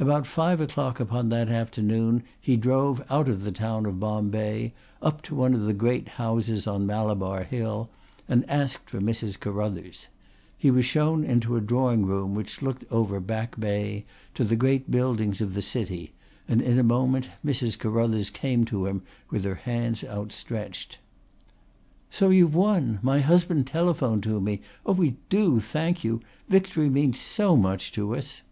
[0.00, 5.22] About five o'clock upon that afternoon he drove out of the town of Bombay up
[5.22, 7.88] to one of the great houses on Malabar Hill
[8.28, 9.38] and asked for Mrs.
[9.38, 10.08] Carruthers.
[10.58, 14.04] He was shown into a drawing room which looked over Back Bay
[14.34, 16.12] to the great buildings of the city,
[16.48, 17.78] and in a moment Mrs.
[17.78, 20.98] Carruthers came to him with her hands outstretched.
[22.10, 22.98] "So you've won.
[23.00, 24.60] My husband telephoned to me.
[24.84, 26.20] We do thank you!
[26.48, 28.42] Victory means so much to us."